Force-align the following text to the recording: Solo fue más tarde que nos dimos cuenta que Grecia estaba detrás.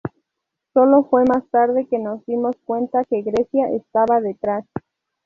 Solo 0.73 1.03
fue 1.11 1.25
más 1.25 1.47
tarde 1.51 1.85
que 1.87 1.99
nos 1.99 2.25
dimos 2.25 2.55
cuenta 2.65 3.03
que 3.05 3.21
Grecia 3.21 3.69
estaba 3.69 4.19
detrás. 4.19 4.65